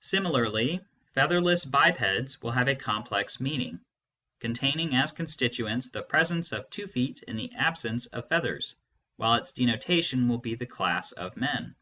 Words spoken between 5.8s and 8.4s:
the presence of two feet and the absence of